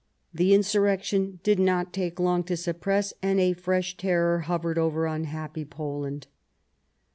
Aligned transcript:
The 0.33 0.55
insurrection 0.55 1.39
did 1.43 1.59
not 1.59 1.93
take 1.93 2.19
long 2.19 2.43
to 2.45 2.57
suppress, 2.57 3.13
and 3.21 3.39
a 3.39 3.53
fresh 3.53 3.97
terror 3.97 4.39
hovered 4.39 4.79
over 4.79 5.05
unhappy 5.05 5.63
Poland. 5.63 6.25